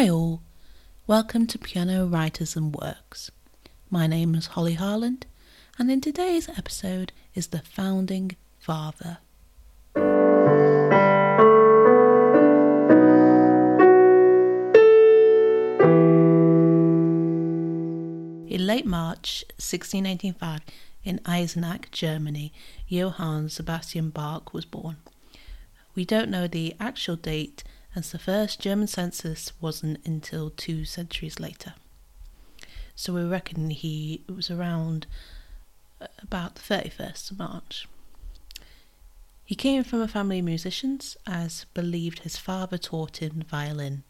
Hi 0.00 0.08
all, 0.08 0.40
welcome 1.06 1.46
to 1.48 1.58
Piano 1.58 2.06
Writers 2.06 2.56
and 2.56 2.74
Works. 2.74 3.30
My 3.90 4.06
name 4.06 4.34
is 4.34 4.46
Holly 4.46 4.72
Harland, 4.72 5.26
and 5.78 5.90
in 5.90 6.00
today's 6.00 6.48
episode 6.48 7.12
is 7.34 7.48
the 7.48 7.58
founding 7.58 8.34
father. 8.58 9.18
In 18.48 18.66
late 18.66 18.86
March 18.86 19.44
1685, 19.58 20.60
in 21.04 21.18
Eisenach, 21.26 21.90
Germany, 21.90 22.54
Johann 22.88 23.50
Sebastian 23.50 24.08
Bach 24.08 24.54
was 24.54 24.64
born. 24.64 24.96
We 25.94 26.06
don't 26.06 26.30
know 26.30 26.46
the 26.46 26.74
actual 26.80 27.16
date, 27.16 27.62
as 27.94 28.12
the 28.12 28.18
first 28.18 28.60
German 28.60 28.86
census 28.86 29.52
wasn't 29.60 30.04
until 30.06 30.50
two 30.50 30.84
centuries 30.84 31.40
later. 31.40 31.74
So 32.94 33.12
we 33.12 33.24
reckon 33.24 33.70
he 33.70 34.22
was 34.28 34.50
around 34.50 35.06
uh, 36.00 36.06
about 36.22 36.54
the 36.54 36.74
31st 36.74 37.30
of 37.32 37.38
March. 37.38 37.88
He 39.44 39.54
came 39.54 39.82
from 39.82 40.00
a 40.00 40.06
family 40.06 40.38
of 40.38 40.44
musicians, 40.44 41.16
as 41.26 41.66
believed 41.74 42.20
his 42.20 42.36
father 42.36 42.78
taught 42.78 43.16
him 43.16 43.42
violin. 43.48 44.04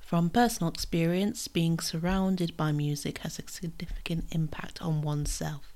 From 0.00 0.28
personal 0.28 0.70
experience, 0.70 1.48
being 1.48 1.78
surrounded 1.78 2.56
by 2.56 2.72
music 2.72 3.18
has 3.18 3.38
a 3.38 3.48
significant 3.48 4.26
impact 4.32 4.82
on 4.82 5.02
oneself. 5.02 5.72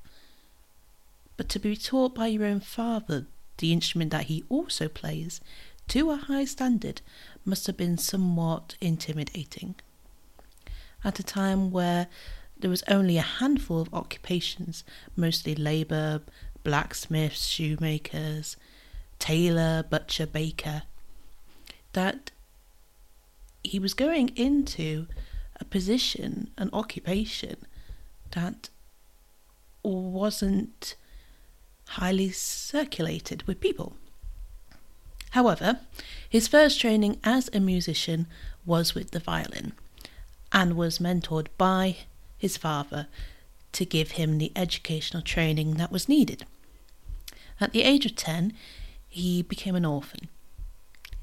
But 1.37 1.49
to 1.51 1.59
be 1.59 1.77
taught 1.77 2.15
by 2.15 2.27
your 2.27 2.45
own 2.45 2.61
father 2.61 3.27
the 3.59 3.73
instrument 3.73 4.11
that 4.11 4.25
he 4.25 4.45
also 4.49 4.89
plays 4.89 5.41
to 5.89 6.11
a 6.11 6.17
high 6.17 6.45
standard 6.45 7.03
must 7.45 7.67
have 7.67 7.77
been 7.77 7.99
somewhat 7.99 8.77
intimidating. 8.81 9.75
At 11.05 11.19
a 11.19 11.23
time 11.23 11.71
where 11.71 12.09
there 12.59 12.71
was 12.71 12.83
only 12.89 13.19
a 13.19 13.23
handful 13.23 13.81
of 13.81 13.93
occupations, 13.93 14.85
mostly 15.17 15.55
labour, 15.55 16.23
blacksmiths, 16.63 17.47
shoemakers, 17.47 18.57
tailor, 19.19 19.83
butcher, 19.83 20.27
baker, 20.27 20.83
that 21.93 22.31
he 23.63 23.79
was 23.79 23.95
going 23.95 24.29
into 24.31 25.07
a 25.61 25.65
position, 25.65 26.51
an 26.57 26.71
occupation 26.73 27.57
that 28.33 28.71
wasn't 29.83 30.97
highly 31.89 32.31
circulated 32.31 33.43
with 33.45 33.61
people. 33.61 33.97
However, 35.35 35.81
his 36.29 36.47
first 36.47 36.81
training 36.81 37.19
as 37.25 37.51
a 37.53 37.59
musician 37.59 38.29
was 38.65 38.95
with 38.95 39.11
the 39.11 39.19
violin 39.19 39.73
and 40.53 40.77
was 40.77 41.01
mentored 41.01 41.49
by 41.59 41.97
his 42.39 42.57
father 42.57 43.09
to 43.73 43.85
give 43.85 44.13
him 44.13 44.39
the 44.39 44.53
educational 44.55 45.25
training 45.25 45.75
that 45.75 45.91
was 45.91 46.09
needed. 46.09 46.47
At 47.61 47.73
the 47.73 47.83
age 47.83 48.07
of 48.07 48.15
10, 48.15 48.53
he 49.09 49.43
became 49.43 49.75
an 49.75 49.85
orphan. 49.85 50.29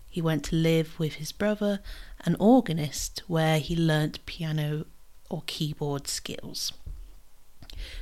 He 0.09 0.21
went 0.21 0.43
to 0.45 0.57
live 0.57 0.99
with 0.99 1.13
his 1.13 1.31
brother, 1.31 1.79
an 2.25 2.35
organist, 2.37 3.23
where 3.27 3.59
he 3.59 3.77
learnt 3.77 4.25
piano 4.25 4.87
or 5.29 5.43
keyboard 5.45 6.09
skills. 6.09 6.73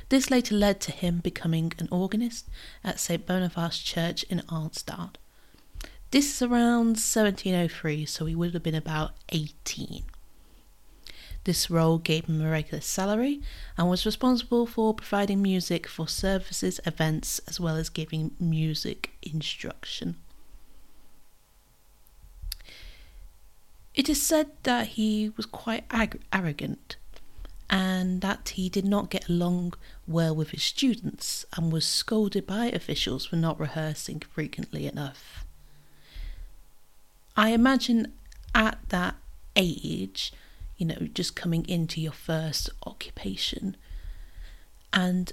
This 0.08 0.28
later 0.28 0.56
led 0.56 0.80
to 0.80 0.90
him 0.90 1.20
becoming 1.20 1.72
an 1.78 1.86
organist 1.92 2.48
at 2.82 2.98
St. 2.98 3.24
Boniface 3.24 3.78
Church 3.78 4.24
in 4.24 4.40
Arnstadt. 4.48 5.14
This 6.10 6.34
is 6.34 6.42
around 6.42 6.98
1703, 6.98 8.04
so 8.04 8.24
he 8.24 8.34
would 8.34 8.52
have 8.52 8.64
been 8.64 8.74
about 8.74 9.12
18. 9.28 10.02
This 11.44 11.70
role 11.70 11.98
gave 11.98 12.24
him 12.24 12.40
a 12.40 12.50
regular 12.50 12.80
salary 12.80 13.40
and 13.78 13.88
was 13.88 14.04
responsible 14.04 14.66
for 14.66 14.92
providing 14.92 15.40
music 15.40 15.86
for 15.86 16.08
services, 16.08 16.80
events, 16.84 17.40
as 17.46 17.60
well 17.60 17.76
as 17.76 17.88
giving 17.88 18.32
music 18.40 19.12
instruction. 19.22 20.16
It 23.94 24.08
is 24.08 24.20
said 24.20 24.50
that 24.64 24.88
he 24.88 25.32
was 25.36 25.46
quite 25.46 25.84
ag- 25.90 26.20
arrogant 26.32 26.96
and 27.68 28.20
that 28.20 28.50
he 28.50 28.68
did 28.68 28.84
not 28.84 29.10
get 29.10 29.28
along 29.28 29.74
well 30.08 30.34
with 30.34 30.50
his 30.50 30.64
students 30.64 31.44
and 31.56 31.72
was 31.72 31.86
scolded 31.86 32.48
by 32.48 32.66
officials 32.66 33.26
for 33.26 33.36
not 33.36 33.60
rehearsing 33.60 34.20
frequently 34.34 34.88
enough. 34.88 35.44
I 37.40 37.52
imagine 37.52 38.12
at 38.54 38.78
that 38.90 39.14
age, 39.56 40.30
you 40.76 40.84
know, 40.84 41.08
just 41.14 41.34
coming 41.34 41.66
into 41.66 41.98
your 41.98 42.12
first 42.12 42.68
occupation 42.84 43.78
and 44.92 45.32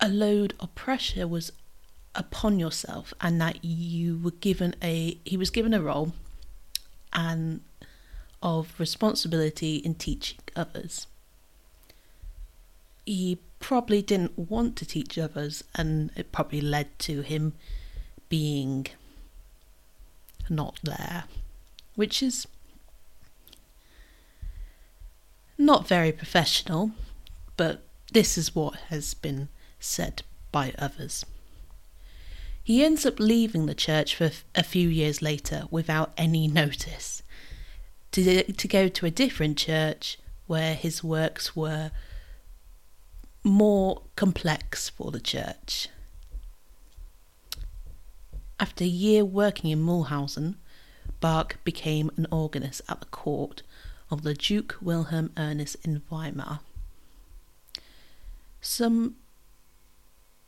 a 0.00 0.08
load 0.08 0.54
of 0.60 0.74
pressure 0.74 1.28
was 1.28 1.52
upon 2.14 2.58
yourself 2.58 3.12
and 3.20 3.38
that 3.38 3.62
you 3.62 4.16
were 4.16 4.30
given 4.30 4.74
a 4.82 5.18
he 5.26 5.36
was 5.36 5.50
given 5.50 5.74
a 5.74 5.82
role 5.82 6.14
and 7.12 7.60
of 8.42 8.72
responsibility 8.80 9.76
in 9.76 9.94
teaching 9.94 10.38
others. 10.56 11.06
He 13.04 13.40
probably 13.60 14.00
didn't 14.00 14.38
want 14.38 14.76
to 14.76 14.86
teach 14.86 15.18
others, 15.18 15.64
and 15.74 16.10
it 16.16 16.32
probably 16.32 16.62
led 16.62 16.98
to 17.00 17.20
him 17.20 17.52
being 18.30 18.86
not 20.52 20.78
there, 20.84 21.24
which 21.96 22.22
is 22.22 22.46
not 25.58 25.88
very 25.88 26.12
professional, 26.12 26.92
but 27.56 27.82
this 28.12 28.38
is 28.38 28.54
what 28.54 28.74
has 28.90 29.14
been 29.14 29.48
said 29.80 30.22
by 30.52 30.72
others. 30.78 31.24
He 32.62 32.84
ends 32.84 33.04
up 33.04 33.18
leaving 33.18 33.66
the 33.66 33.74
church 33.74 34.14
for 34.14 34.30
a 34.54 34.62
few 34.62 34.88
years 34.88 35.20
later 35.20 35.64
without 35.70 36.12
any 36.16 36.46
notice 36.46 37.22
to, 38.12 38.52
to 38.52 38.68
go 38.68 38.88
to 38.88 39.06
a 39.06 39.10
different 39.10 39.58
church 39.58 40.18
where 40.46 40.74
his 40.74 41.02
works 41.02 41.56
were 41.56 41.90
more 43.42 44.02
complex 44.14 44.88
for 44.88 45.10
the 45.10 45.20
church. 45.20 45.88
After 48.58 48.84
a 48.84 48.88
year 48.88 49.24
working 49.24 49.70
in 49.70 49.82
Mulhausen, 49.82 50.56
Bach 51.20 51.56
became 51.64 52.10
an 52.16 52.26
organist 52.30 52.82
at 52.88 53.00
the 53.00 53.06
court 53.06 53.62
of 54.10 54.22
the 54.22 54.34
Duke 54.34 54.76
Wilhelm 54.80 55.32
Ernest 55.36 55.76
in 55.84 56.02
Weimar. 56.10 56.60
Some 58.60 59.16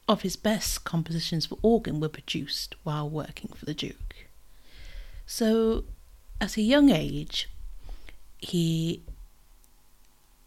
of 0.07 0.23
his 0.23 0.37
best 0.37 0.85
compositions 0.85 1.47
for 1.47 1.59
organ 1.63 1.99
were 1.99 2.09
produced 2.09 2.75
while 2.83 3.09
working 3.09 3.51
for 3.55 3.65
the 3.65 3.75
Duke. 3.75 4.27
So, 5.27 5.85
at 6.41 6.57
a 6.57 6.63
young 6.63 6.91
age, 6.91 7.49
he 8.39 9.03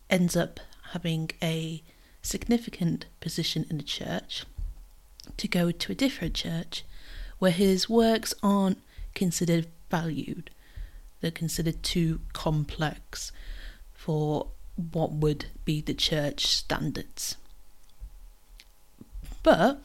ends 0.10 0.36
up 0.36 0.60
having 0.92 1.32
a 1.42 1.82
significant 2.22 3.06
position 3.20 3.66
in 3.70 3.78
the 3.78 3.84
church 3.84 4.46
to 5.38 5.48
go 5.48 5.72
to 5.72 5.92
a 5.92 5.96
different 5.96 6.36
church 6.36 6.84
where 7.40 7.52
his 7.52 7.90
works 7.90 8.34
aren't 8.42 8.82
considered 9.14 9.68
valued. 9.90 10.50
They're 11.22 11.32
considered 11.32 11.84
too 11.84 12.22
complex 12.34 13.32
for 13.94 14.48
what 14.92 15.12
would 15.12 15.46
be 15.66 15.82
the 15.82 15.94
church 15.94 16.48
standards. 16.48 17.38
But 19.44 19.82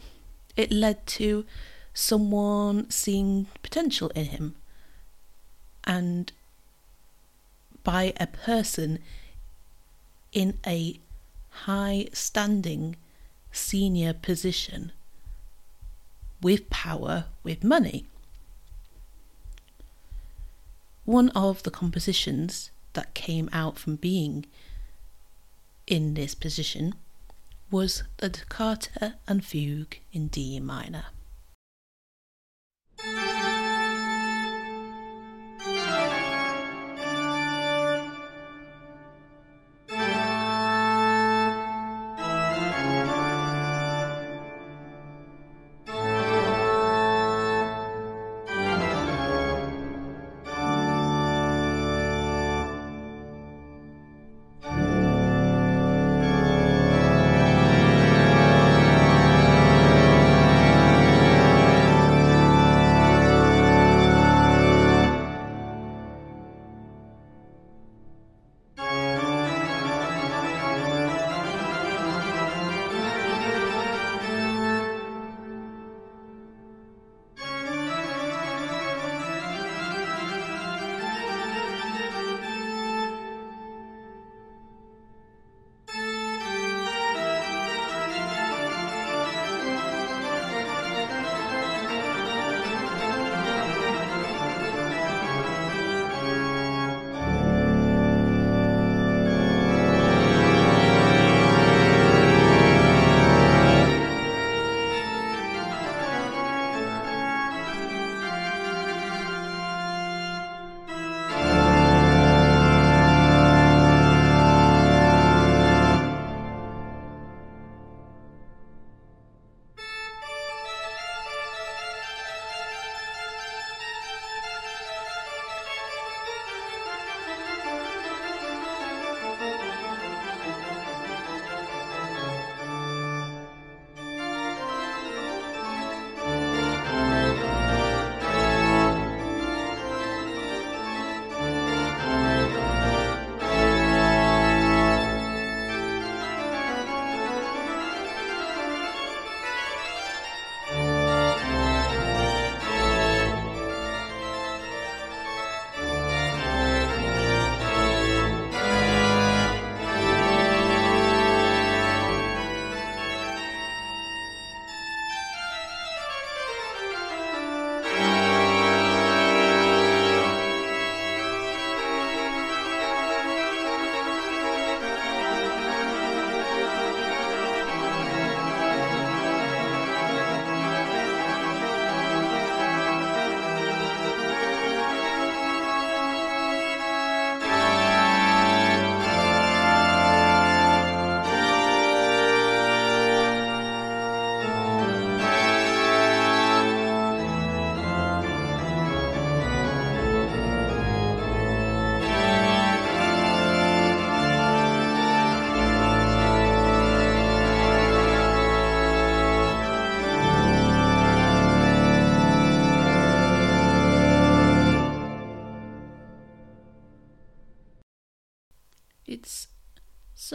it 0.57 0.71
led 0.71 1.07
to 1.19 1.47
someone 1.95 2.91
seeing 2.91 3.47
potential 3.63 4.11
in 4.15 4.27
him 4.27 4.55
and 5.85 6.33
by 7.83 8.13
a 8.19 8.27
person 8.27 8.99
in 10.33 10.59
a 10.67 10.99
high 11.51 12.09
standing 12.13 12.97
senior 13.51 14.15
position 14.15 14.93
with 16.43 16.69
power, 16.71 17.27
with 17.43 17.65
money. 17.65 18.05
One 21.05 21.31
of 21.31 21.63
the 21.63 21.71
compositions 21.71 22.71
that 22.93 23.15
came 23.15 23.49
out 23.53 23.79
from 23.79 23.97
being 23.97 24.47
in 25.87 26.15
this 26.15 26.35
position 26.35 26.95
was 27.71 28.03
the 28.19 28.29
Toccata 28.29 29.15
and 29.27 29.45
Fugue 29.45 29.97
in 30.13 30.29
D 30.29 30.61
minor. 30.61 31.07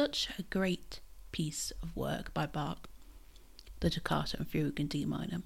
Such 0.07 0.30
a 0.39 0.44
great 0.44 1.01
piece 1.33 1.74
of 1.83 1.94
work 1.94 2.33
by 2.33 2.45
Bach, 2.45 2.88
the 3.81 3.89
Toccata 3.89 4.38
and 4.38 4.48
Fugue 4.48 4.80
in 4.80 4.88
D 4.88 5.04
minor, 5.04 5.42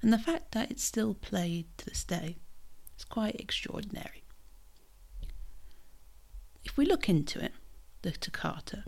and 0.00 0.12
the 0.12 0.18
fact 0.18 0.52
that 0.52 0.70
it's 0.70 0.84
still 0.84 1.14
played 1.14 1.66
to 1.78 1.84
this 1.84 2.04
day 2.04 2.36
is 2.96 3.02
quite 3.04 3.34
extraordinary. 3.40 4.22
If 6.64 6.76
we 6.76 6.86
look 6.86 7.08
into 7.08 7.44
it, 7.44 7.50
the 8.02 8.12
toccata 8.12 8.84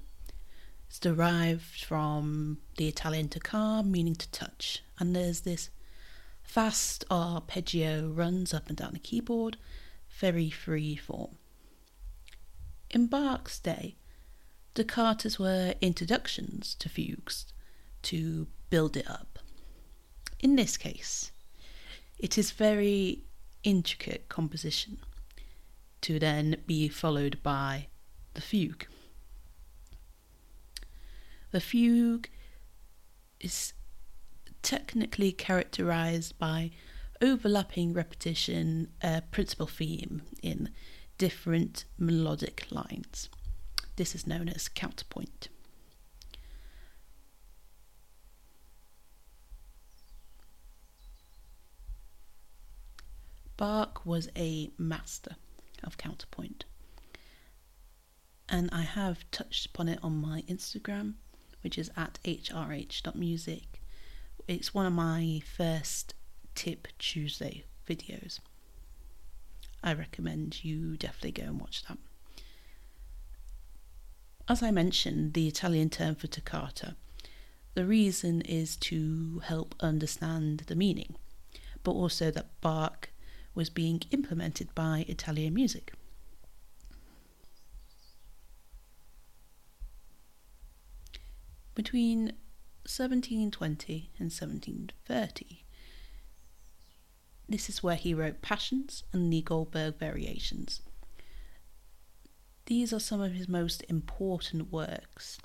is 0.88 1.00
derived 1.00 1.82
from 1.84 2.58
the 2.76 2.86
Italian 2.86 3.28
toccare, 3.28 3.82
meaning 3.82 4.14
to 4.14 4.30
touch, 4.30 4.84
and 5.00 5.16
there's 5.16 5.40
this 5.40 5.70
fast 6.40 7.04
arpeggio 7.10 8.06
runs 8.06 8.54
up 8.54 8.68
and 8.68 8.76
down 8.76 8.92
the 8.92 9.00
keyboard, 9.00 9.56
very 10.20 10.50
free 10.50 10.94
form. 10.94 11.34
In 12.90 13.08
Bach's 13.08 13.58
day, 13.58 13.96
toccatas 14.74 15.38
were 15.38 15.74
introductions 15.80 16.74
to 16.78 16.88
fugues 16.88 17.46
to 18.02 18.46
build 18.70 18.96
it 18.96 19.08
up. 19.10 19.38
In 20.38 20.56
this 20.56 20.76
case, 20.76 21.32
it 22.18 22.38
is 22.38 22.50
very 22.50 23.24
intricate 23.62 24.28
composition 24.28 24.98
to 26.00 26.18
then 26.18 26.56
be 26.66 26.88
followed 26.88 27.42
by 27.42 27.88
the 28.34 28.40
fugue. 28.40 28.86
The 31.50 31.60
fugue 31.60 32.28
is 33.40 33.72
technically 34.62 35.32
characterized 35.32 36.38
by 36.38 36.70
overlapping 37.20 37.92
repetition, 37.92 38.88
a 39.02 39.22
principal 39.30 39.66
theme 39.66 40.22
in 40.42 40.70
different 41.18 41.84
melodic 41.98 42.66
lines. 42.70 43.28
This 44.00 44.14
is 44.14 44.26
known 44.26 44.48
as 44.48 44.66
counterpoint. 44.66 45.50
Bach 53.58 54.06
was 54.06 54.30
a 54.34 54.70
master 54.78 55.36
of 55.84 55.98
counterpoint. 55.98 56.64
And 58.48 58.70
I 58.72 58.80
have 58.84 59.30
touched 59.30 59.66
upon 59.66 59.90
it 59.90 59.98
on 60.02 60.18
my 60.18 60.44
Instagram, 60.48 61.16
which 61.62 61.76
is 61.76 61.90
at 61.94 62.18
hrh.music. 62.24 63.82
It's 64.48 64.72
one 64.72 64.86
of 64.86 64.94
my 64.94 65.42
first 65.44 66.14
Tip 66.54 66.88
Tuesday 66.98 67.64
videos. 67.86 68.40
I 69.84 69.92
recommend 69.92 70.64
you 70.64 70.96
definitely 70.96 71.32
go 71.32 71.42
and 71.42 71.60
watch 71.60 71.82
that. 71.82 71.98
As 74.48 74.62
I 74.62 74.70
mentioned, 74.70 75.34
the 75.34 75.46
Italian 75.46 75.90
term 75.90 76.14
for 76.16 76.26
toccata, 76.26 76.96
the 77.74 77.86
reason 77.86 78.40
is 78.42 78.76
to 78.76 79.40
help 79.44 79.74
understand 79.80 80.64
the 80.66 80.74
meaning, 80.74 81.14
but 81.84 81.92
also 81.92 82.30
that 82.30 82.60
Bach 82.60 83.10
was 83.54 83.70
being 83.70 84.02
implemented 84.10 84.74
by 84.74 85.04
Italian 85.08 85.54
music. 85.54 85.92
Between 91.74 92.32
1720 92.84 94.10
and 94.18 94.30
1730, 94.30 95.64
this 97.48 97.68
is 97.68 97.82
where 97.82 97.96
he 97.96 98.14
wrote 98.14 98.42
Passions 98.42 99.04
and 99.12 99.32
the 99.32 99.42
Goldberg 99.42 99.96
Variations. 99.98 100.82
These 102.70 102.92
are 102.92 103.00
some 103.00 103.20
of 103.20 103.32
his 103.32 103.48
most 103.48 103.82
important 103.88 104.70
works. 104.70 105.40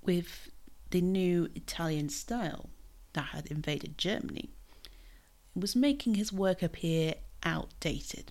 With 0.00 0.48
the 0.90 1.00
new 1.00 1.48
Italian 1.56 2.10
style 2.10 2.70
that 3.14 3.30
had 3.34 3.48
invaded 3.48 3.98
Germany, 3.98 4.50
it 4.84 5.60
was 5.60 5.74
making 5.74 6.14
his 6.14 6.32
work 6.32 6.62
appear 6.62 7.14
outdated. 7.42 8.30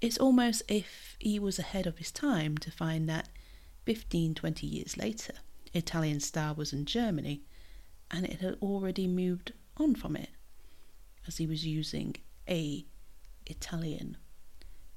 It's 0.00 0.16
almost 0.16 0.62
if 0.68 1.16
he 1.18 1.38
was 1.38 1.58
ahead 1.58 1.86
of 1.86 1.98
his 1.98 2.10
time 2.10 2.56
to 2.58 2.70
find 2.70 3.06
that 3.10 3.28
15 3.84 4.34
20 4.34 4.66
years 4.66 4.96
later, 4.96 5.34
Italian 5.74 6.20
style 6.20 6.54
was 6.54 6.72
in 6.72 6.86
Germany 6.86 7.42
and 8.10 8.24
it 8.24 8.40
had 8.40 8.56
already 8.62 9.06
moved 9.06 9.52
on 9.76 9.94
from 9.94 10.16
it 10.16 10.30
as 11.26 11.36
he 11.36 11.46
was 11.46 11.66
using 11.66 12.16
a 12.48 12.86
Italian 13.44 14.16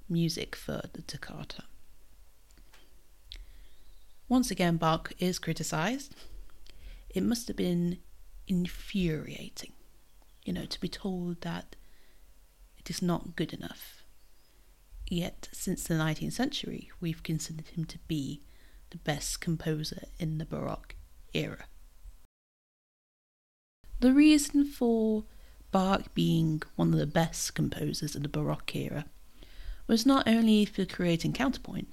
music 0.09 0.55
for 0.55 0.81
the 0.93 1.01
toccata. 1.01 1.63
Once 4.27 4.49
again, 4.51 4.77
Bach 4.77 5.13
is 5.19 5.39
criticised. 5.39 6.15
It 7.09 7.23
must 7.23 7.47
have 7.47 7.57
been 7.57 7.99
infuriating 8.47 9.73
you 10.45 10.53
know, 10.53 10.65
to 10.65 10.79
be 10.79 10.87
told 10.87 11.41
that 11.41 11.75
it 12.77 12.89
is 12.89 13.01
not 13.01 13.35
good 13.35 13.51
enough. 13.51 14.03
Yet, 15.09 15.49
since 15.51 15.83
the 15.83 15.95
19th 15.95 16.33
century, 16.33 16.91
we've 17.01 17.23
considered 17.23 17.67
him 17.69 17.85
to 17.85 17.97
be 18.07 18.41
the 18.91 18.97
best 18.97 19.41
composer 19.41 20.03
in 20.19 20.37
the 20.37 20.45
Baroque 20.45 20.95
era. 21.33 21.65
The 23.99 24.13
reason 24.13 24.65
for 24.65 25.25
Bach 25.71 26.13
being 26.13 26.61
one 26.75 26.93
of 26.93 26.99
the 26.99 27.07
best 27.07 27.55
composers 27.55 28.15
in 28.15 28.21
the 28.21 28.29
Baroque 28.29 28.75
era 28.75 29.05
was 29.87 30.05
not 30.05 30.27
only 30.27 30.65
for 30.65 30.85
creating 30.85 31.33
counterpoint 31.33 31.87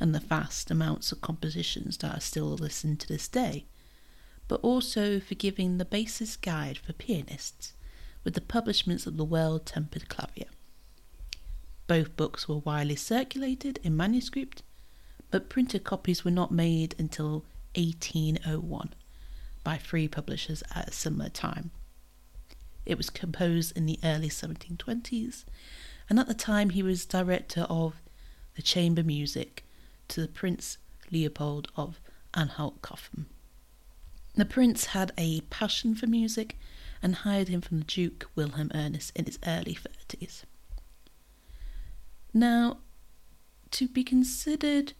and 0.00 0.14
the 0.14 0.20
vast 0.20 0.70
amounts 0.70 1.12
of 1.12 1.20
compositions 1.20 1.98
that 1.98 2.16
are 2.16 2.20
still 2.20 2.48
listened 2.48 3.00
to 3.00 3.08
this 3.08 3.28
day, 3.28 3.66
but 4.48 4.60
also 4.60 5.20
for 5.20 5.34
giving 5.34 5.78
the 5.78 5.84
basis 5.84 6.36
guide 6.36 6.78
for 6.78 6.92
pianists 6.92 7.74
with 8.24 8.34
the 8.34 8.40
publishments 8.40 9.06
of 9.06 9.16
the 9.16 9.24
Well 9.24 9.58
Tempered 9.58 10.08
Clavier. 10.08 10.48
Both 11.86 12.16
books 12.16 12.48
were 12.48 12.58
widely 12.58 12.96
circulated 12.96 13.78
in 13.82 13.96
manuscript, 13.96 14.62
but 15.30 15.48
printed 15.48 15.84
copies 15.84 16.24
were 16.24 16.30
not 16.30 16.52
made 16.52 16.94
until 16.98 17.44
1801 17.74 18.94
by 19.64 19.78
three 19.78 20.08
publishers 20.08 20.62
at 20.74 20.88
a 20.88 20.92
similar 20.92 21.28
time. 21.28 21.70
It 22.84 22.96
was 22.96 23.10
composed 23.10 23.76
in 23.76 23.86
the 23.86 23.98
early 24.02 24.28
1720s, 24.28 25.44
and 26.12 26.18
at 26.18 26.26
the 26.26 26.34
time 26.34 26.68
he 26.68 26.82
was 26.82 27.06
director 27.06 27.62
of 27.70 27.94
the 28.54 28.60
chamber 28.60 29.02
music 29.02 29.64
to 30.08 30.20
the 30.20 30.28
Prince 30.28 30.76
Leopold 31.10 31.68
of 31.74 32.02
Anhalt 32.34 32.82
Köthen. 32.82 33.24
The 34.34 34.44
prince 34.44 34.84
had 34.84 35.12
a 35.16 35.40
passion 35.48 35.94
for 35.94 36.06
music 36.06 36.58
and 37.02 37.14
hired 37.14 37.48
him 37.48 37.62
from 37.62 37.78
the 37.78 37.86
Duke 37.86 38.28
Wilhelm 38.34 38.70
Ernest 38.74 39.12
in 39.16 39.24
his 39.24 39.38
early 39.46 39.74
30s. 39.74 40.42
Now, 42.34 42.80
to 43.70 43.88
be 43.88 44.04
considered 44.04 44.92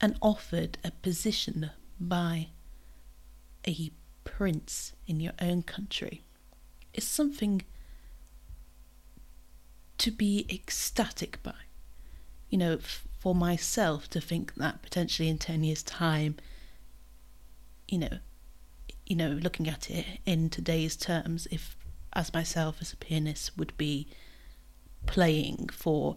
and 0.00 0.16
offered 0.22 0.78
a 0.82 0.92
position 0.92 1.70
by 2.00 2.48
a 3.68 3.90
prince 4.24 4.94
in 5.06 5.20
your 5.20 5.34
own 5.38 5.62
country 5.62 6.22
is 6.94 7.04
something 7.06 7.60
to 10.02 10.10
be 10.10 10.46
ecstatic 10.50 11.42
by. 11.42 11.54
You 12.50 12.58
know, 12.58 12.78
for 13.18 13.34
myself 13.34 14.08
to 14.10 14.20
think 14.20 14.54
that 14.56 14.82
potentially 14.82 15.28
in 15.28 15.38
10 15.38 15.64
years' 15.64 15.82
time 15.82 16.36
you 17.92 17.98
know, 17.98 18.18
you 19.06 19.14
know, 19.14 19.28
looking 19.28 19.68
at 19.68 19.90
it 19.90 20.06
in 20.24 20.48
today's 20.48 20.96
terms, 20.96 21.46
if 21.50 21.76
as 22.14 22.32
myself 22.32 22.78
as 22.80 22.92
a 22.92 22.96
pianist 22.96 23.56
would 23.58 23.76
be 23.76 24.06
playing 25.04 25.68
for 25.70 26.16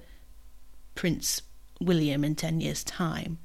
Prince 0.95 1.41
William 1.81 2.23
in 2.23 2.35
10 2.35 2.61
years' 2.61 2.83
time, 2.83 3.39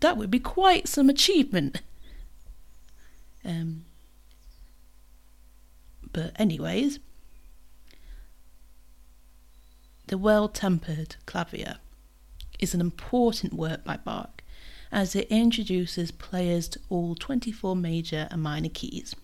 that 0.00 0.16
would 0.16 0.30
be 0.30 0.40
quite 0.40 0.88
some 0.88 1.10
achievement. 1.10 1.82
Um, 3.44 3.84
but, 6.10 6.32
anyways, 6.40 7.00
the 10.08 10.18
well 10.18 10.48
tempered 10.48 11.16
clavier 11.26 11.76
is 12.58 12.74
an 12.74 12.80
important 12.80 13.52
work 13.52 13.84
by 13.84 13.96
Bach 13.96 14.42
as 14.90 15.14
it 15.14 15.28
introduces 15.28 16.10
players 16.10 16.68
to 16.68 16.80
all 16.88 17.14
24 17.14 17.76
major 17.76 18.26
and 18.30 18.42
minor 18.42 18.70
keys. 18.70 19.14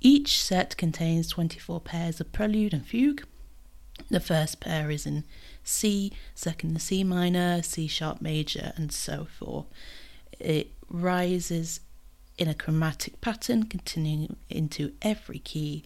Each 0.00 0.42
set 0.42 0.76
contains 0.76 1.28
24 1.28 1.80
pairs 1.80 2.20
of 2.20 2.30
prelude 2.32 2.74
and 2.74 2.86
fugue. 2.86 3.24
The 4.10 4.20
first 4.20 4.60
pair 4.60 4.90
is 4.90 5.06
in 5.06 5.24
C, 5.62 6.12
second 6.34 6.72
in 6.72 6.78
C 6.78 7.04
minor, 7.04 7.62
C 7.62 7.86
sharp 7.86 8.20
major, 8.20 8.72
and 8.76 8.92
so 8.92 9.24
forth. 9.24 9.66
It 10.38 10.72
rises 10.90 11.80
in 12.36 12.48
a 12.48 12.54
chromatic 12.54 13.20
pattern, 13.20 13.62
continuing 13.64 14.36
into 14.50 14.92
every 15.00 15.38
key, 15.38 15.84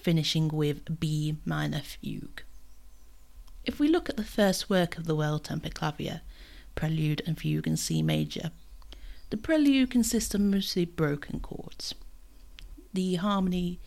finishing 0.00 0.48
with 0.48 1.00
B 1.00 1.36
minor 1.44 1.80
fugue. 1.80 2.42
If 3.64 3.78
we 3.78 3.88
look 3.88 4.08
at 4.08 4.16
the 4.16 4.24
first 4.24 4.70
work 4.70 4.96
of 4.96 5.06
the 5.06 5.14
Well 5.14 5.38
Tempered 5.38 5.74
Clavier, 5.74 6.22
Prelude 6.74 7.22
and 7.26 7.38
Fugue 7.38 7.66
in 7.66 7.76
C 7.76 8.02
major, 8.02 8.50
the 9.30 9.36
prelude 9.36 9.90
consists 9.90 10.34
of 10.34 10.40
mostly 10.40 10.84
broken 10.84 11.40
chords. 11.40 11.94
The 12.92 13.16
harmony 13.16 13.78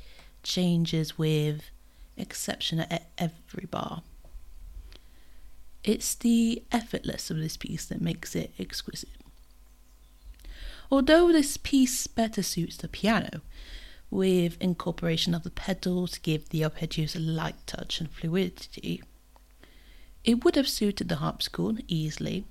changes 0.42 1.18
with 1.18 1.70
exception 2.16 2.80
at 2.80 3.10
every 3.18 3.66
bar. 3.66 4.04
It's 5.84 6.16
the 6.16 6.64
effortless 6.72 7.30
of 7.30 7.38
this 7.38 7.58
piece 7.58 7.86
that 7.88 8.00
makes 8.00 8.36
it 8.36 8.54
exquisite. 8.58 9.10
Although 10.90 11.32
this 11.32 11.58
piece 11.58 12.08
better 12.08 12.44
suits 12.44 12.78
the 12.78 12.88
piano, 12.88 13.42
with 14.14 14.62
incorporation 14.62 15.34
of 15.34 15.42
the 15.42 15.50
pedal 15.50 16.08
to 16.08 16.22
give 16.22 16.50
the 16.50 16.62
arpeggios 16.62 17.16
a 17.16 17.20
light 17.20 17.56
touch 17.66 18.00
and 18.00 18.12
fluidity, 18.12 19.02
it 20.24 20.46
would 20.46 20.56
have 20.56 20.70
suited 20.70 21.10
the 21.10 21.16
harpsichord 21.16 21.84
easily 21.88 22.46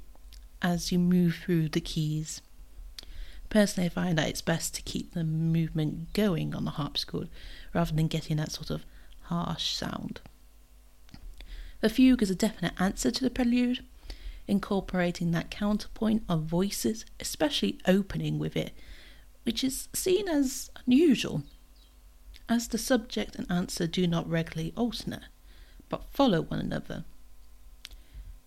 as 0.61 0.91
you 0.91 0.99
move 0.99 1.37
through 1.37 1.69
the 1.69 1.81
keys. 1.81 2.41
Personally, 3.49 3.87
I 3.87 3.91
find 3.91 4.19
that 4.19 4.29
it's 4.29 4.43
best 4.43 4.75
to 4.75 4.83
keep 4.83 5.13
the 5.13 5.23
movement 5.23 6.13
going 6.15 6.53
on 6.55 6.65
the 6.65 6.73
harpsichord 6.73 7.29
rather 7.73 7.95
than 7.95 8.09
getting 8.09 8.39
that 8.39 8.51
sort 8.51 8.71
of 8.71 8.85
harsh 9.23 9.75
sound. 9.75 10.21
The 11.81 11.89
fugue 11.89 12.23
is 12.23 12.31
a 12.31 12.35
definite 12.35 12.75
answer 12.81 13.11
to 13.13 13.23
the 13.23 13.31
prelude, 13.31 13.85
incorporating 14.49 15.31
that 15.31 15.51
counterpoint 15.51 16.25
of 16.29 16.43
voices, 16.43 17.05
especially 17.21 17.79
opening 17.87 18.41
with 18.41 18.57
it, 18.57 18.73
which 19.45 19.65
is 19.65 19.89
seen 19.93 20.29
as 20.29 20.71
unusual, 20.87 21.43
as 22.49 22.69
the 22.69 22.79
subject 22.79 23.37
and 23.37 23.51
answer 23.51 23.87
do 23.87 24.07
not 24.07 24.29
regularly 24.29 24.73
alternate, 24.77 25.25
but 25.89 26.11
follow 26.11 26.43
one 26.43 26.61
another. 26.61 27.05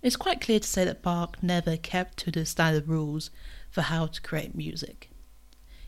It's 0.01 0.15
quite 0.15 0.41
clear 0.41 0.59
to 0.59 0.67
say 0.67 0.85
that 0.85 1.01
Bach 1.01 1.41
never 1.41 1.77
kept 1.77 2.17
to 2.19 2.31
the 2.31 2.45
standard 2.45 2.87
rules 2.87 3.31
for 3.71 3.81
how 3.81 4.05
to 4.07 4.21
create 4.21 4.55
music. 4.55 5.09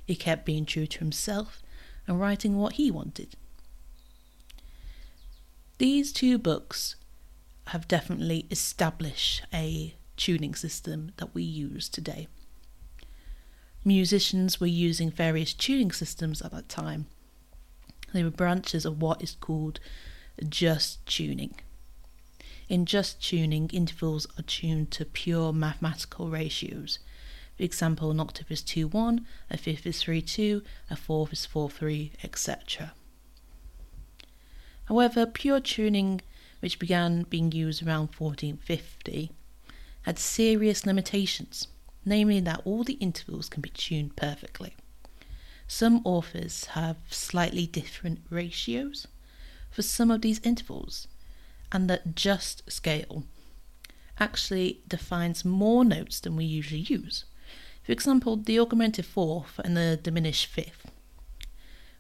He 0.03 0.15
kept 0.15 0.45
being 0.45 0.65
true 0.65 0.87
to 0.87 0.99
himself 0.99 1.61
and 2.07 2.19
writing 2.19 2.57
what 2.57 2.73
he 2.73 2.89
wanted. 2.89 3.35
These 5.77 6.11
two 6.11 6.39
books 6.39 6.95
have 7.67 7.87
definitely 7.87 8.47
established 8.49 9.43
a 9.53 9.93
tuning 10.15 10.55
system 10.55 11.11
that 11.17 11.35
we 11.35 11.43
use 11.43 11.87
today. 11.87 12.27
Musicians 13.87 14.59
were 14.59 14.67
using 14.67 15.09
various 15.09 15.53
tuning 15.53 15.93
systems 15.93 16.41
at 16.41 16.51
that 16.51 16.67
time. 16.67 17.05
They 18.13 18.21
were 18.21 18.29
branches 18.29 18.83
of 18.83 19.01
what 19.01 19.23
is 19.23 19.37
called 19.39 19.79
just 20.49 21.05
tuning. 21.05 21.55
In 22.67 22.85
just 22.85 23.23
tuning, 23.23 23.69
intervals 23.69 24.27
are 24.37 24.43
tuned 24.43 24.91
to 24.91 25.05
pure 25.05 25.53
mathematical 25.53 26.29
ratios. 26.29 26.99
For 27.55 27.63
example, 27.63 28.11
an 28.11 28.19
octave 28.19 28.51
is 28.51 28.61
2 28.61 28.89
1, 28.89 29.25
a 29.49 29.57
fifth 29.57 29.87
is 29.87 30.01
3 30.01 30.21
2, 30.21 30.61
a 30.89 30.97
fourth 30.97 31.31
is 31.31 31.45
4 31.45 31.69
3, 31.69 32.11
etc. 32.25 32.91
However, 34.89 35.25
pure 35.25 35.61
tuning, 35.61 36.19
which 36.59 36.77
began 36.77 37.23
being 37.23 37.53
used 37.53 37.87
around 37.87 38.09
1450, 38.17 39.31
had 40.01 40.19
serious 40.19 40.85
limitations, 40.85 41.69
namely 42.07 42.39
that 42.39 42.61
all 42.63 42.85
the 42.85 42.93
intervals 42.93 43.49
can 43.49 43.61
be 43.61 43.69
tuned 43.69 44.15
perfectly. 44.15 44.75
Some 45.67 46.01
authors 46.05 46.65
have 46.67 46.95
slightly 47.09 47.67
different 47.67 48.21
ratios 48.29 49.07
for 49.69 49.81
some 49.81 50.09
of 50.09 50.21
these 50.21 50.39
intervals, 50.39 51.07
and 51.69 51.89
that 51.89 52.15
just 52.15 52.71
scale 52.71 53.25
actually 54.19 54.79
defines 54.87 55.43
more 55.43 55.83
notes 55.83 56.21
than 56.21 56.37
we 56.37 56.45
usually 56.45 56.79
use. 56.79 57.25
For 57.83 57.91
example, 57.91 58.37
the 58.37 58.57
augmented 58.57 59.05
fourth 59.05 59.59
and 59.59 59.75
the 59.75 59.99
diminished 60.01 60.45
fifth, 60.45 60.89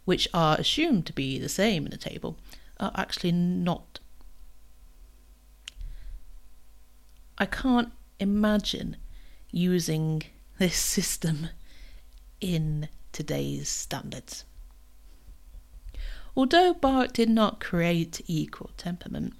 which 0.05 0.29
are 0.33 0.57
assumed 0.57 1.05
to 1.07 1.13
be 1.13 1.37
the 1.37 1.49
same 1.49 1.83
in 1.85 1.91
the 1.91 1.97
table, 1.97 2.37
are 2.79 2.93
actually 2.95 3.33
not. 3.33 3.99
I 7.37 7.45
can't 7.45 7.91
imagine 8.19 8.95
using 9.57 10.21
this 10.59 10.75
system 10.75 11.49
in 12.39 12.87
today's 13.11 13.67
standards. 13.67 14.45
Although 16.35 16.75
Bach 16.75 17.13
did 17.13 17.29
not 17.29 17.59
create 17.59 18.21
equal 18.27 18.69
temperament, 18.77 19.33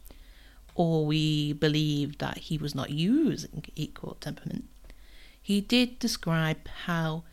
or 0.73 1.05
we 1.05 1.53
believe 1.53 2.17
that 2.17 2.39
he 2.39 2.57
was 2.57 2.73
not 2.73 2.89
using 2.89 3.65
equal 3.75 4.17
temperament, 4.19 4.65
he 5.39 5.61
did 5.61 5.99
describe 5.99 6.67
how 6.85 7.23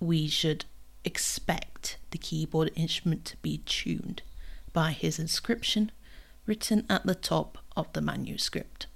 we 0.00 0.26
should 0.26 0.64
expect 1.04 1.98
the 2.10 2.18
keyboard 2.18 2.70
instrument 2.74 3.26
to 3.26 3.36
be 3.38 3.58
tuned 3.58 4.22
by 4.72 4.92
his 4.92 5.18
inscription 5.18 5.92
written 6.46 6.86
at 6.88 7.04
the 7.04 7.14
top 7.14 7.58
of 7.76 7.92
the 7.92 8.00
manuscript. 8.00 8.86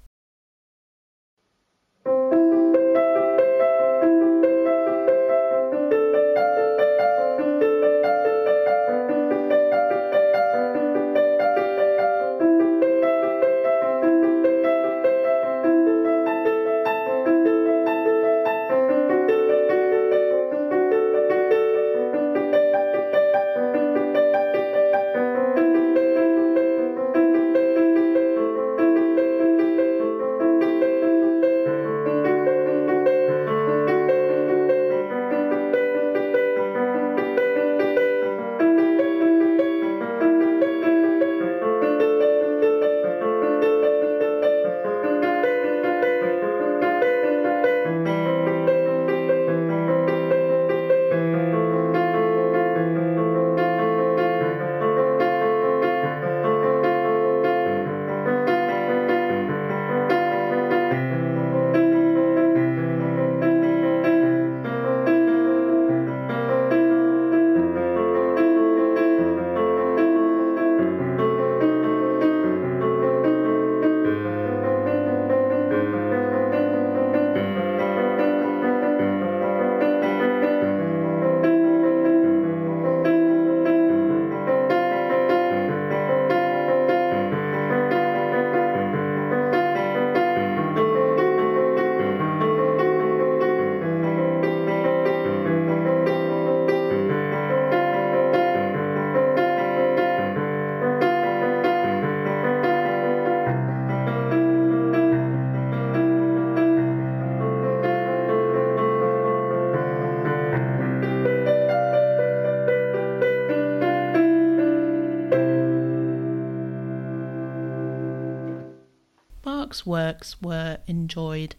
Bach's 119.43 119.87
works 119.87 120.41
were 120.43 120.79
enjoyed 120.87 121.55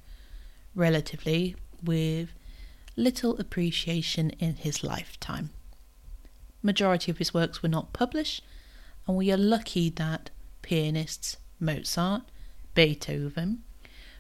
relatively 0.76 1.56
with 1.84 2.30
little 2.96 3.38
appreciation 3.40 4.30
in 4.32 4.56
his 4.56 4.84
lifetime. 4.84 5.50
Majority 6.62 7.12
of 7.12 7.18
his 7.18 7.34
works 7.34 7.64
were 7.64 7.70
not 7.70 7.94
published, 7.94 8.44
and 9.08 9.18
we 9.18 9.32
are 9.32 9.38
lucky 9.38 9.90
that 9.90 10.30
pianists, 10.62 11.38
Mozart, 11.60 12.24
Beethoven 12.76 13.64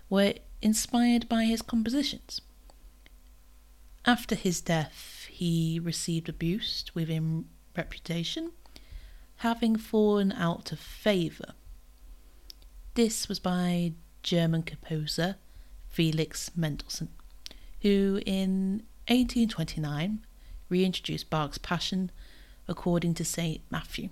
were 0.10 0.34
inspired 0.62 1.30
by 1.30 1.46
his 1.46 1.62
compositions. 1.62 2.42
After 4.06 4.34
his 4.34 4.62
death, 4.62 5.28
he 5.30 5.80
received 5.80 6.28
a 6.28 6.34
boost 6.34 6.96
within 6.96 7.46
reputation, 7.78 8.52
having 9.38 9.76
fallen 9.76 10.32
out 10.32 10.72
of 10.72 10.80
favour. 10.80 11.54
This 12.94 13.30
was 13.30 13.40
by 13.40 13.94
German 14.22 14.64
composer 14.64 15.38
Felix 15.88 16.52
Mendelssohn, 16.58 17.08
who 17.84 18.20
in 18.26 18.84
1829 19.08 20.26
reintroduced 20.68 21.30
Bach's 21.30 21.58
Passion 21.58 22.12
according 22.68 23.14
to 23.14 23.24
St. 23.24 23.62
Matthew. 23.70 24.10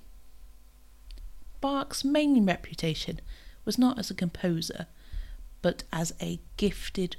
Bach's 1.59 2.05
main 2.05 2.45
reputation 2.45 3.19
was 3.65 3.77
not 3.77 3.99
as 3.99 4.09
a 4.09 4.15
composer, 4.15 4.87
but 5.61 5.83
as 5.91 6.13
a 6.21 6.39
gifted 6.55 7.17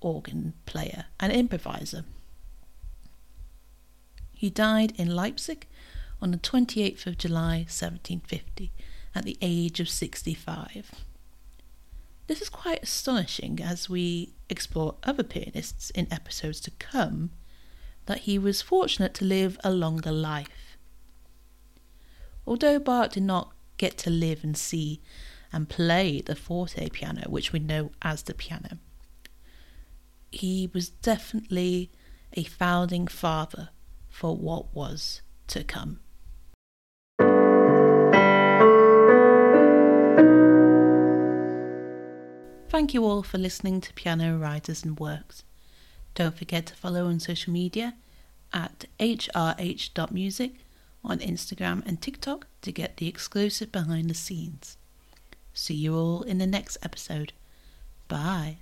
organ 0.00 0.54
player 0.64 1.06
and 1.20 1.30
improviser. 1.30 2.06
He 4.32 4.48
died 4.48 4.94
in 4.96 5.14
Leipzig 5.14 5.66
on 6.22 6.30
the 6.30 6.38
28th 6.38 7.06
of 7.06 7.18
July 7.18 7.66
1750 7.68 8.72
at 9.14 9.24
the 9.24 9.38
age 9.40 9.80
of 9.80 9.88
65. 9.88 10.90
This 12.26 12.40
is 12.40 12.48
quite 12.48 12.82
astonishing 12.82 13.60
as 13.62 13.88
we 13.88 14.34
explore 14.48 14.96
other 15.02 15.22
pianists 15.22 15.90
in 15.90 16.12
episodes 16.12 16.60
to 16.60 16.70
come 16.72 17.30
that 18.06 18.20
he 18.20 18.38
was 18.38 18.62
fortunate 18.62 19.14
to 19.14 19.24
live 19.24 19.58
a 19.62 19.70
longer 19.70 20.12
life. 20.12 20.76
Although 22.46 22.78
Bach 22.78 23.12
did 23.12 23.22
not 23.22 23.52
get 23.76 23.96
to 23.98 24.10
live 24.10 24.44
and 24.44 24.56
see 24.56 25.00
and 25.52 25.68
play 25.68 26.20
the 26.20 26.34
forte 26.34 26.88
piano, 26.90 27.22
which 27.28 27.52
we 27.52 27.58
know 27.58 27.92
as 28.02 28.22
the 28.22 28.34
piano, 28.34 28.78
he 30.30 30.70
was 30.72 30.88
definitely 30.88 31.90
a 32.32 32.44
founding 32.44 33.06
father 33.06 33.70
for 34.08 34.36
what 34.36 34.74
was 34.74 35.22
to 35.48 35.62
come. 35.62 36.00
Thank 42.74 42.92
you 42.92 43.04
all 43.04 43.22
for 43.22 43.38
listening 43.38 43.80
to 43.82 43.92
Piano 43.92 44.36
Writers 44.36 44.82
and 44.82 44.98
Works. 44.98 45.44
Don't 46.16 46.36
forget 46.36 46.66
to 46.66 46.74
follow 46.74 47.06
on 47.06 47.20
social 47.20 47.52
media 47.52 47.94
at 48.52 48.86
hrh.music 48.98 50.54
on 51.04 51.18
Instagram 51.20 51.86
and 51.86 52.02
TikTok 52.02 52.48
to 52.62 52.72
get 52.72 52.96
the 52.96 53.06
exclusive 53.06 53.70
behind 53.70 54.10
the 54.10 54.14
scenes. 54.14 54.76
See 55.52 55.74
you 55.74 55.94
all 55.94 56.22
in 56.22 56.38
the 56.38 56.48
next 56.48 56.76
episode. 56.82 57.32
Bye. 58.08 58.56